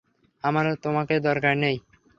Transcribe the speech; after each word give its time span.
আমার 0.43 0.65
তোমাকে 0.83 1.15
দরকার 1.27 1.53
নেই! 1.63 1.77